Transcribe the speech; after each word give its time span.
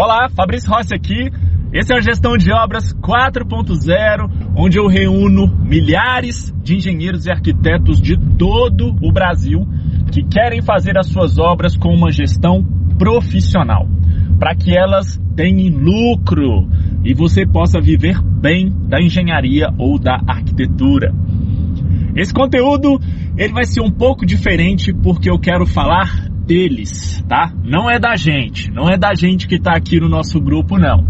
Olá, 0.00 0.28
Fabrício 0.28 0.70
Rossi 0.70 0.94
aqui. 0.94 1.28
Esse 1.72 1.92
é 1.92 1.96
a 1.96 2.00
Gestão 2.00 2.36
de 2.36 2.52
Obras 2.52 2.94
4.0, 2.94 4.52
onde 4.56 4.78
eu 4.78 4.86
reúno 4.86 5.48
milhares 5.48 6.54
de 6.62 6.76
engenheiros 6.76 7.26
e 7.26 7.32
arquitetos 7.32 8.00
de 8.00 8.16
todo 8.36 8.94
o 9.02 9.10
Brasil 9.10 9.66
que 10.12 10.22
querem 10.22 10.62
fazer 10.62 10.96
as 10.96 11.08
suas 11.08 11.36
obras 11.36 11.76
com 11.76 11.92
uma 11.92 12.12
gestão 12.12 12.62
profissional, 12.96 13.88
para 14.38 14.54
que 14.54 14.72
elas 14.72 15.20
tenham 15.34 15.76
lucro 15.76 16.68
e 17.04 17.12
você 17.12 17.44
possa 17.44 17.80
viver 17.80 18.22
bem 18.22 18.72
da 18.86 19.02
engenharia 19.02 19.66
ou 19.76 19.98
da 19.98 20.20
arquitetura. 20.28 21.12
Esse 22.14 22.32
conteúdo 22.32 23.00
ele 23.36 23.52
vai 23.52 23.64
ser 23.64 23.80
um 23.80 23.90
pouco 23.90 24.24
diferente 24.24 24.94
porque 24.94 25.28
eu 25.28 25.40
quero 25.40 25.66
falar 25.66 26.28
deles, 26.48 27.22
tá? 27.28 27.52
Não 27.62 27.90
é 27.90 27.98
da 27.98 28.16
gente, 28.16 28.70
não 28.72 28.88
é 28.88 28.96
da 28.96 29.14
gente 29.14 29.46
que 29.46 29.56
está 29.56 29.76
aqui 29.76 30.00
no 30.00 30.08
nosso 30.08 30.40
grupo, 30.40 30.78
não. 30.78 31.06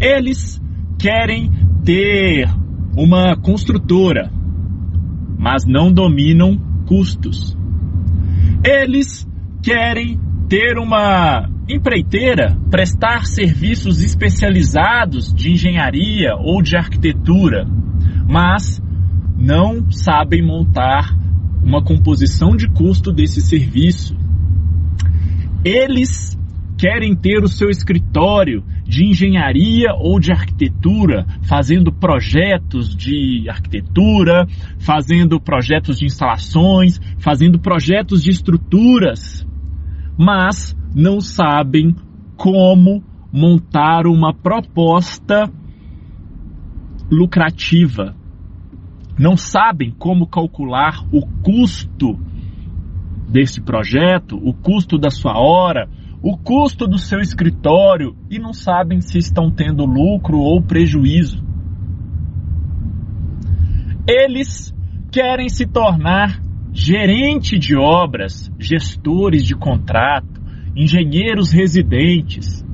Eles 0.00 0.62
querem 0.96 1.50
ter 1.84 2.48
uma 2.96 3.36
construtora, 3.36 4.30
mas 5.36 5.64
não 5.66 5.92
dominam 5.92 6.56
custos. 6.86 7.58
Eles 8.64 9.28
querem 9.62 10.20
ter 10.48 10.78
uma 10.78 11.50
empreiteira, 11.68 12.56
prestar 12.70 13.26
serviços 13.26 14.00
especializados 14.00 15.34
de 15.34 15.50
engenharia 15.50 16.36
ou 16.38 16.62
de 16.62 16.76
arquitetura, 16.76 17.66
mas 18.28 18.80
não 19.36 19.90
sabem 19.90 20.40
montar 20.40 21.16
uma 21.64 21.82
composição 21.82 22.54
de 22.54 22.68
custo 22.68 23.12
desse 23.12 23.40
serviço. 23.40 24.16
Eles 25.66 26.38
querem 26.78 27.16
ter 27.16 27.42
o 27.42 27.48
seu 27.48 27.68
escritório 27.68 28.62
de 28.84 29.04
engenharia 29.04 29.94
ou 29.98 30.20
de 30.20 30.30
arquitetura, 30.30 31.26
fazendo 31.42 31.92
projetos 31.92 32.94
de 32.94 33.50
arquitetura, 33.50 34.46
fazendo 34.78 35.40
projetos 35.40 35.98
de 35.98 36.04
instalações, 36.04 37.00
fazendo 37.18 37.58
projetos 37.58 38.22
de 38.22 38.30
estruturas, 38.30 39.44
mas 40.16 40.76
não 40.94 41.20
sabem 41.20 41.96
como 42.36 43.02
montar 43.32 44.06
uma 44.06 44.32
proposta 44.32 45.50
lucrativa. 47.10 48.14
Não 49.18 49.36
sabem 49.36 49.90
como 49.98 50.28
calcular 50.28 51.04
o 51.10 51.26
custo 51.42 52.16
desse 53.28 53.60
projeto, 53.60 54.36
o 54.36 54.54
custo 54.54 54.98
da 54.98 55.10
sua 55.10 55.38
hora, 55.38 55.88
o 56.22 56.36
custo 56.36 56.86
do 56.86 56.98
seu 56.98 57.20
escritório 57.20 58.16
e 58.30 58.38
não 58.38 58.52
sabem 58.52 59.00
se 59.00 59.18
estão 59.18 59.50
tendo 59.50 59.84
lucro 59.84 60.38
ou 60.38 60.62
prejuízo. 60.62 61.44
Eles 64.08 64.74
querem 65.10 65.48
se 65.48 65.66
tornar 65.66 66.40
gerente 66.72 67.58
de 67.58 67.76
obras, 67.76 68.50
gestores 68.58 69.44
de 69.44 69.54
contrato, 69.54 70.40
engenheiros 70.74 71.52
residentes, 71.52 72.64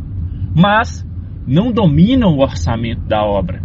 mas 0.55 1.06
não 1.47 1.72
dominam 1.72 2.37
o 2.37 2.42
orçamento 2.42 3.03
da 3.03 3.22
obra. 3.22 3.62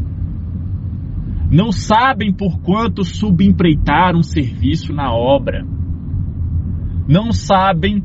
Não 1.49 1.71
sabem 1.71 2.33
por 2.33 2.59
quanto 2.59 3.03
subempreitar 3.03 4.15
um 4.15 4.21
serviço 4.21 4.93
na 4.93 5.13
obra 5.13 5.65
não 7.07 7.31
sabem 7.31 8.03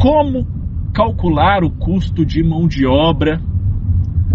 como 0.00 0.46
calcular 0.92 1.62
o 1.62 1.70
custo 1.70 2.26
de 2.26 2.42
mão 2.42 2.66
de 2.66 2.86
obra, 2.86 3.40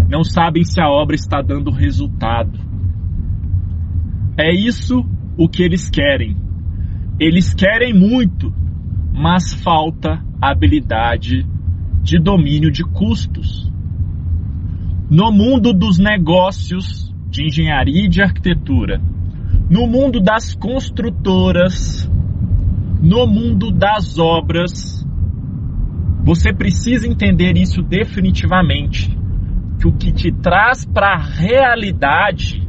não 0.08 0.24
sabem 0.24 0.64
se 0.64 0.80
a 0.80 0.88
obra 0.88 1.14
está 1.14 1.42
dando 1.42 1.70
resultado. 1.70 2.58
É 4.38 4.50
isso 4.52 5.04
o 5.36 5.48
que 5.48 5.62
eles 5.62 5.90
querem. 5.90 6.36
Eles 7.20 7.52
querem 7.52 7.92
muito, 7.92 8.52
mas 9.12 9.52
falta 9.52 10.24
habilidade 10.40 11.46
de 12.02 12.18
domínio 12.18 12.70
de 12.70 12.82
custos. 12.82 13.70
No 15.10 15.30
mundo 15.30 15.72
dos 15.72 15.98
negócios 15.98 17.14
de 17.30 17.46
engenharia 17.46 18.06
e 18.06 18.08
de 18.08 18.22
arquitetura, 18.22 19.00
no 19.68 19.86
mundo 19.86 20.20
das 20.20 20.54
construtoras, 20.54 22.10
no 23.04 23.26
mundo 23.26 23.70
das 23.70 24.18
obras, 24.18 25.06
você 26.24 26.54
precisa 26.54 27.06
entender 27.06 27.54
isso 27.54 27.82
definitivamente. 27.82 29.14
Que 29.78 29.86
o 29.86 29.92
que 29.92 30.10
te 30.10 30.32
traz 30.32 30.86
para 30.86 31.12
a 31.12 31.22
realidade 31.22 32.66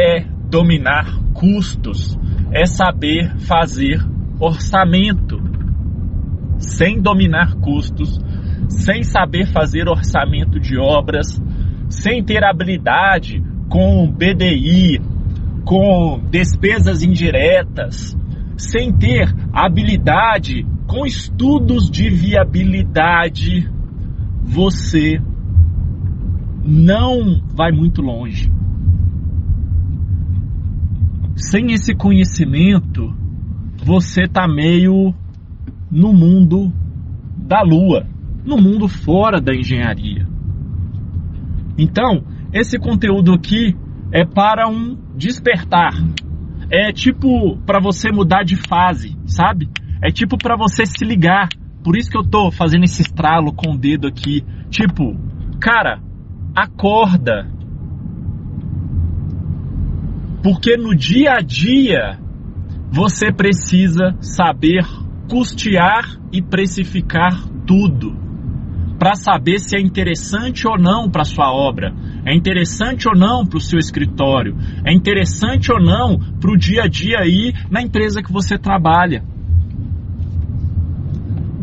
é 0.00 0.24
dominar 0.48 1.20
custos, 1.34 2.18
é 2.50 2.64
saber 2.64 3.36
fazer 3.40 4.00
orçamento. 4.40 5.38
Sem 6.56 6.98
dominar 6.98 7.56
custos, 7.56 8.18
sem 8.70 9.02
saber 9.02 9.46
fazer 9.48 9.86
orçamento 9.86 10.58
de 10.58 10.78
obras, 10.78 11.42
sem 11.90 12.24
ter 12.24 12.42
habilidade 12.42 13.44
com 13.68 14.10
BDI, 14.10 14.98
com 15.62 16.22
despesas 16.30 17.02
indiretas, 17.02 18.16
sem 18.56 18.92
ter 18.92 19.34
habilidade 19.52 20.66
com 20.86 21.04
estudos 21.06 21.90
de 21.90 22.08
viabilidade, 22.08 23.68
você 24.42 25.20
não 26.64 27.42
vai 27.54 27.72
muito 27.72 28.00
longe. 28.00 28.50
Sem 31.36 31.72
esse 31.72 31.94
conhecimento, 31.94 33.12
você 33.84 34.22
está 34.22 34.46
meio 34.46 35.14
no 35.90 36.12
mundo 36.12 36.72
da 37.36 37.62
lua, 37.62 38.06
no 38.44 38.56
mundo 38.56 38.88
fora 38.88 39.40
da 39.40 39.54
engenharia. 39.54 40.26
Então, 41.76 42.22
esse 42.52 42.78
conteúdo 42.78 43.32
aqui 43.32 43.76
é 44.12 44.24
para 44.24 44.68
um 44.68 44.96
despertar, 45.16 45.92
é 46.70 46.92
tipo 46.92 47.56
para 47.66 47.80
você 47.80 48.10
mudar 48.10 48.42
de 48.44 48.56
fase, 48.56 49.16
sabe? 49.26 49.68
É 50.02 50.10
tipo 50.10 50.36
para 50.36 50.56
você 50.56 50.84
se 50.86 51.04
ligar. 51.04 51.48
Por 51.82 51.96
isso 51.96 52.10
que 52.10 52.18
eu 52.18 52.24
tô 52.24 52.50
fazendo 52.50 52.84
esse 52.84 53.02
estralo 53.02 53.52
com 53.52 53.72
o 53.72 53.78
dedo 53.78 54.06
aqui. 54.06 54.44
Tipo, 54.70 55.16
cara, 55.60 56.00
acorda. 56.54 57.50
Porque 60.42 60.76
no 60.76 60.94
dia 60.94 61.34
a 61.34 61.40
dia 61.40 62.18
você 62.90 63.32
precisa 63.32 64.14
saber 64.20 64.84
custear 65.28 66.18
e 66.32 66.42
precificar 66.42 67.48
tudo 67.66 68.24
para 68.98 69.14
saber 69.14 69.58
se 69.58 69.76
é 69.76 69.80
interessante 69.80 70.66
ou 70.66 70.78
não 70.78 71.10
para 71.10 71.24
sua 71.24 71.52
obra, 71.52 71.94
é 72.24 72.34
interessante 72.34 73.06
ou 73.08 73.14
não 73.14 73.44
para 73.44 73.58
o 73.58 73.60
seu 73.60 73.78
escritório, 73.78 74.56
é 74.84 74.92
interessante 74.92 75.70
ou 75.70 75.80
não 75.80 76.18
para 76.40 76.50
o 76.50 76.56
dia 76.56 76.84
a 76.84 76.88
dia 76.88 77.18
aí 77.18 77.52
na 77.70 77.82
empresa 77.82 78.22
que 78.22 78.32
você 78.32 78.56
trabalha. 78.56 79.22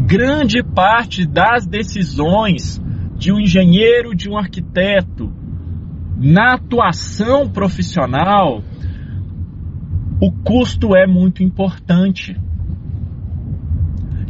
Grande 0.06 0.62
parte 0.62 1.26
das 1.26 1.66
decisões 1.66 2.82
de 3.18 3.32
um 3.32 3.40
engenheiro, 3.40 4.16
de 4.16 4.30
um 4.30 4.38
arquiteto, 4.38 5.34
na 6.18 6.54
atuação 6.54 7.50
profissional, 7.50 8.64
o 10.22 10.32
custo 10.32 10.96
é 10.96 11.08
muito 11.08 11.42
importante. 11.42 12.36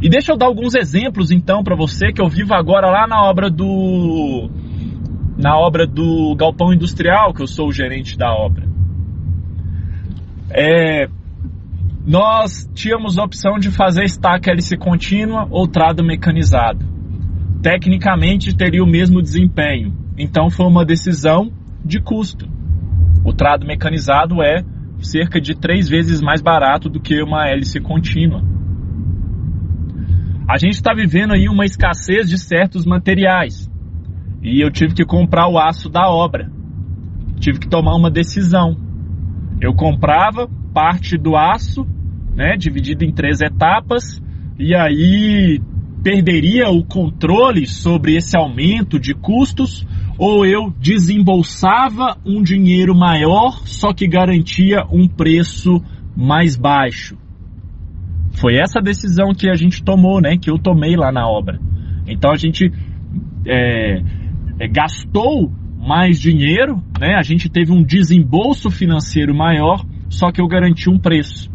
E 0.00 0.08
deixa 0.08 0.32
eu 0.32 0.38
dar 0.38 0.46
alguns 0.46 0.74
exemplos 0.74 1.30
então 1.30 1.62
para 1.62 1.76
você 1.76 2.12
que 2.12 2.22
eu 2.22 2.28
vivo 2.28 2.54
agora 2.54 2.90
lá 2.90 3.06
na 3.06 3.22
obra 3.22 3.50
do 3.50 4.50
na 5.42 5.58
obra 5.58 5.88
do 5.88 6.36
galpão 6.36 6.72
industrial, 6.72 7.34
que 7.34 7.42
eu 7.42 7.48
sou 7.48 7.66
o 7.66 7.72
gerente 7.72 8.16
da 8.16 8.32
obra. 8.32 8.64
É, 10.48 11.08
nós 12.06 12.70
tínhamos 12.72 13.18
a 13.18 13.24
opção 13.24 13.58
de 13.58 13.68
fazer 13.72 14.04
estaca 14.04 14.52
hélice 14.52 14.76
contínua 14.76 15.48
ou 15.50 15.66
trado 15.66 16.04
mecanizado. 16.04 16.86
Tecnicamente 17.60 18.54
teria 18.54 18.84
o 18.84 18.86
mesmo 18.86 19.20
desempenho, 19.20 19.92
então 20.16 20.48
foi 20.48 20.66
uma 20.66 20.84
decisão 20.84 21.50
de 21.84 22.00
custo. 22.00 22.48
O 23.24 23.32
trado 23.32 23.66
mecanizado 23.66 24.40
é 24.40 24.62
cerca 25.00 25.40
de 25.40 25.56
três 25.56 25.88
vezes 25.88 26.20
mais 26.20 26.40
barato 26.40 26.88
do 26.88 27.00
que 27.00 27.20
uma 27.20 27.48
hélice 27.48 27.80
contínua. 27.80 28.44
A 30.48 30.56
gente 30.56 30.74
está 30.74 30.94
vivendo 30.94 31.32
aí 31.32 31.48
uma 31.48 31.64
escassez 31.64 32.28
de 32.28 32.38
certos 32.38 32.86
materiais 32.86 33.71
e 34.42 34.60
eu 34.60 34.70
tive 34.70 34.94
que 34.94 35.04
comprar 35.04 35.48
o 35.48 35.58
aço 35.58 35.88
da 35.88 36.10
obra. 36.10 36.50
Tive 37.38 37.60
que 37.60 37.68
tomar 37.68 37.94
uma 37.94 38.10
decisão. 38.10 38.76
Eu 39.60 39.72
comprava 39.72 40.48
parte 40.74 41.16
do 41.16 41.36
aço, 41.36 41.86
né, 42.34 42.56
dividido 42.56 43.04
em 43.04 43.12
três 43.12 43.40
etapas, 43.40 44.20
e 44.58 44.74
aí 44.74 45.60
perderia 46.02 46.68
o 46.68 46.84
controle 46.84 47.66
sobre 47.66 48.16
esse 48.16 48.36
aumento 48.36 48.98
de 48.98 49.14
custos 49.14 49.86
ou 50.18 50.44
eu 50.44 50.72
desembolsava 50.78 52.16
um 52.26 52.42
dinheiro 52.42 52.94
maior, 52.94 53.62
só 53.66 53.92
que 53.92 54.06
garantia 54.06 54.84
um 54.90 55.08
preço 55.08 55.82
mais 56.16 56.56
baixo. 56.56 57.16
Foi 58.32 58.56
essa 58.56 58.80
decisão 58.80 59.32
que 59.32 59.48
a 59.48 59.54
gente 59.54 59.82
tomou, 59.82 60.20
né? 60.20 60.36
Que 60.36 60.50
eu 60.50 60.58
tomei 60.58 60.96
lá 60.96 61.12
na 61.12 61.28
obra. 61.28 61.60
Então 62.06 62.32
a 62.32 62.36
gente 62.36 62.72
é, 63.46 64.02
gastou 64.68 65.52
mais 65.78 66.20
dinheiro, 66.20 66.82
né? 66.98 67.16
A 67.16 67.22
gente 67.22 67.48
teve 67.48 67.72
um 67.72 67.82
desembolso 67.82 68.70
financeiro 68.70 69.34
maior, 69.34 69.84
só 70.08 70.30
que 70.30 70.40
eu 70.40 70.46
garanti 70.46 70.88
um 70.88 70.98
preço. 70.98 71.50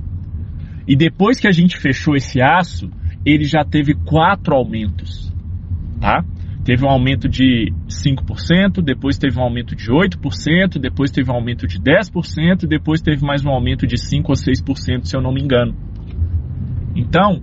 E 0.88 0.96
depois 0.96 1.40
que 1.40 1.48
a 1.48 1.52
gente 1.52 1.78
fechou 1.78 2.16
esse 2.16 2.42
aço, 2.42 2.90
ele 3.26 3.46
já 3.46 3.64
teve 3.64 3.94
quatro 3.94 4.56
aumentos, 4.56 5.34
tá? 6.00 6.24
Teve 6.64 6.86
um 6.86 6.90
aumento 6.90 7.30
de 7.30 7.72
5%, 7.88 8.82
depois 8.84 9.18
teve 9.18 9.40
um 9.40 9.44
aumento 9.44 9.74
de 9.74 9.90
8%, 9.90 10.78
depois 10.78 11.12
teve 11.12 11.32
um 11.32 11.36
aumento 11.36 11.66
de 11.66 11.80
10%, 11.80 12.68
depois 12.68 13.02
teve 13.02 13.26
mais 13.26 13.46
um 13.46 13.50
aumento 13.50 13.88
de 13.88 13.98
5 13.98 14.30
ou 14.30 14.36
6%, 14.36 15.06
se 15.06 15.16
eu 15.16 15.22
não 15.22 15.34
me 15.34 15.42
engano. 15.42 15.74
Então, 16.94 17.42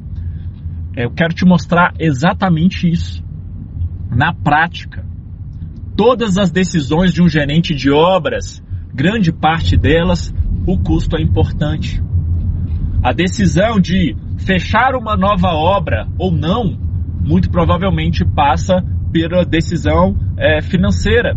eu 0.94 1.11
quero 1.11 1.34
te 1.34 1.46
mostrar 1.46 1.94
exatamente 1.99 2.87
isso. 2.87 3.25
Na 4.11 4.34
prática, 4.34 5.06
todas 5.96 6.37
as 6.37 6.50
decisões 6.50 7.12
de 7.12 7.23
um 7.23 7.29
gerente 7.29 7.75
de 7.75 7.91
obras, 7.91 8.62
grande 8.93 9.32
parte 9.32 9.76
delas, 9.76 10.35
o 10.67 10.79
custo 10.79 11.17
é 11.17 11.23
importante. 11.23 12.02
A 13.02 13.12
decisão 13.12 13.81
de 13.81 14.17
fechar 14.38 14.94
uma 14.94 15.17
nova 15.17 15.49
obra 15.49 16.06
ou 16.19 16.31
não, 16.32 16.76
muito 17.23 17.50
provavelmente 17.50 18.25
passa 18.25 18.85
pela 19.12 19.44
decisão 19.44 20.17
é, 20.37 20.61
financeira. 20.61 21.37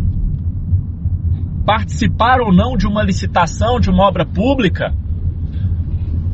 Participar 1.64 2.40
ou 2.40 2.52
não 2.52 2.76
de 2.76 2.86
uma 2.86 3.02
licitação, 3.02 3.78
de 3.78 3.90
uma 3.90 4.06
obra 4.06 4.24
pública, 4.24 4.94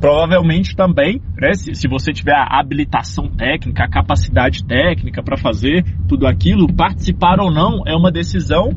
provavelmente 0.05 0.77
também, 0.77 1.19
né, 1.41 1.55
se, 1.55 1.75
se, 1.75 1.89
você 1.89 2.13
tiver 2.13 2.35
a 2.35 2.61
habilitação 2.61 3.27
técnica, 3.27 3.85
a 3.85 3.89
capacidade 3.89 4.63
técnica 4.67 5.23
para 5.23 5.39
fazer 5.39 5.83
tudo 6.07 6.27
aquilo, 6.27 6.71
participar 6.71 7.41
ou 7.41 7.51
não 7.51 7.83
é 7.87 7.97
uma 7.97 8.13
decisão 8.13 8.69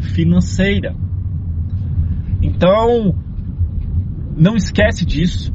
financeira. 0.00 0.96
Então, 2.42 3.14
não 4.36 4.56
esquece 4.56 5.06
disso. 5.06 5.54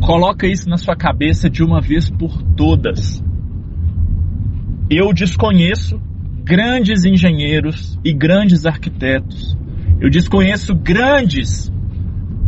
Coloca 0.00 0.46
isso 0.46 0.66
na 0.66 0.78
sua 0.78 0.96
cabeça 0.96 1.50
de 1.50 1.62
uma 1.62 1.78
vez 1.78 2.08
por 2.08 2.42
todas 2.56 3.22
eu 4.90 5.12
desconheço 5.12 6.00
grandes 6.42 7.04
engenheiros 7.04 7.98
e 8.02 8.10
grandes 8.10 8.64
arquitetos. 8.64 9.54
Eu 10.00 10.08
desconheço 10.08 10.74
grandes 10.74 11.70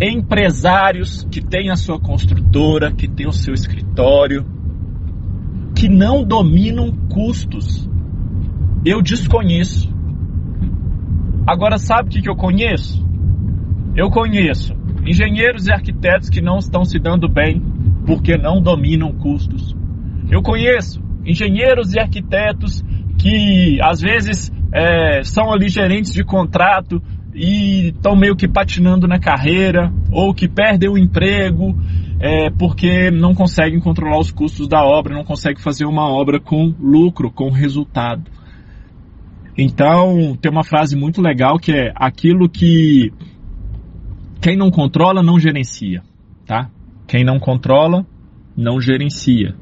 empresários 0.00 1.26
que 1.30 1.42
têm 1.44 1.70
a 1.70 1.76
sua 1.76 2.00
construtora, 2.00 2.90
que 2.90 3.06
têm 3.06 3.26
o 3.26 3.32
seu 3.32 3.52
escritório, 3.52 4.46
que 5.76 5.88
não 5.88 6.24
dominam 6.24 6.90
custos. 7.08 7.88
Eu 8.84 9.02
desconheço. 9.02 9.94
Agora, 11.46 11.76
sabe 11.76 12.08
o 12.08 12.22
que, 12.22 12.28
eu 12.28 12.36
conheço? 12.36 13.06
Eu 13.94 14.10
conheço 14.10 14.74
engenheiros 15.04 15.66
e 15.66 15.72
arquitetos 15.72 16.28
que 16.28 16.40
não 16.40 16.58
estão 16.58 16.84
se 16.84 16.98
dando 16.98 17.28
bem 17.28 17.62
porque 18.06 18.36
não 18.36 18.60
dominam 18.60 19.12
custos. 19.12 19.76
Eu 20.30 20.42
conheço 20.42 21.02
engenheiros 21.24 21.92
e 21.92 21.98
arquitetos 21.98 22.82
que 23.18 23.78
às 23.82 24.00
vezes 24.00 24.52
é, 24.72 25.22
são 25.24 25.52
ali 25.52 25.68
gerentes 25.68 26.12
de 26.12 26.24
contrato 26.24 27.02
e 27.34 27.88
estão 27.88 28.16
meio 28.16 28.36
que 28.36 28.48
patinando 28.48 29.06
na 29.06 29.18
carreira 29.18 29.92
ou 30.10 30.34
que 30.34 30.48
perdem 30.48 30.90
o 30.90 30.98
emprego 30.98 31.76
é, 32.20 32.50
porque 32.50 33.10
não 33.10 33.34
conseguem 33.34 33.80
controlar 33.80 34.18
os 34.18 34.30
custos 34.30 34.68
da 34.68 34.84
obra, 34.84 35.14
não 35.14 35.24
conseguem 35.24 35.62
fazer 35.62 35.86
uma 35.86 36.06
obra 36.08 36.38
com 36.38 36.74
lucro, 36.78 37.30
com 37.30 37.50
resultado. 37.50 38.30
Então, 39.56 40.36
tem 40.40 40.50
uma 40.50 40.64
frase 40.64 40.96
muito 40.96 41.20
legal 41.22 41.58
que 41.58 41.72
é 41.72 41.92
aquilo 41.94 42.48
que 42.48 43.12
quem 44.40 44.56
não 44.56 44.70
controla 44.70 45.22
não 45.22 45.38
gerencia, 45.38 46.02
tá? 46.46 46.70
Quem 47.06 47.24
não 47.24 47.38
controla 47.38 48.06
não 48.56 48.80
gerencia. 48.80 49.54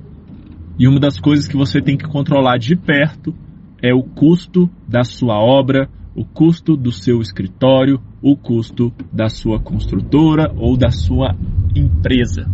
E 0.79 0.87
uma 0.87 1.00
das 1.00 1.19
coisas 1.19 1.49
que 1.49 1.56
você 1.56 1.81
tem 1.81 1.97
que 1.97 2.06
controlar 2.06 2.59
de 2.59 2.76
perto 2.76 3.35
é 3.82 3.94
o 3.94 4.03
custo 4.03 4.69
da 4.87 5.03
sua 5.03 5.37
obra, 5.37 5.88
o 6.19 6.25
custo 6.25 6.76
do 6.76 6.91
seu 6.91 7.20
escritório, 7.20 8.00
o 8.20 8.37
custo 8.37 8.93
da 9.12 9.29
sua 9.29 9.61
construtora 9.61 10.53
ou 10.56 10.76
da 10.76 10.91
sua 10.91 11.37
empresa. 11.76 12.50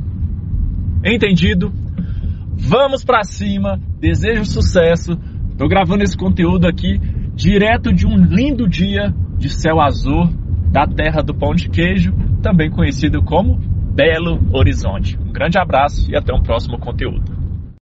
Entendido? 1.03 1.73
Vamos 2.57 3.03
para 3.07 3.25
cima, 3.25 3.81
desejo 3.99 4.45
sucesso. 4.45 5.19
Estou 5.51 5.67
gravando 5.67 6.05
esse 6.05 6.15
conteúdo 6.15 6.67
aqui 6.67 7.01
direto 7.35 7.91
de 7.91 8.07
um 8.07 8.17
lindo 8.17 8.69
dia 8.69 9.15
de 9.39 9.49
céu 9.49 9.81
azul 9.81 10.29
da 10.71 10.87
terra 10.87 11.23
do 11.23 11.35
pão 11.35 11.55
de 11.55 11.71
queijo, 11.71 12.13
também 12.43 12.71
conhecido 12.71 13.23
como 13.23 13.57
Belo 13.95 14.41
Horizonte. 14.53 15.19
Um 15.19 15.33
grande 15.33 15.59
abraço 15.59 16.11
e 16.11 16.15
até 16.15 16.35
um 16.35 16.43
próximo 16.43 16.79
conteúdo. 16.79 17.34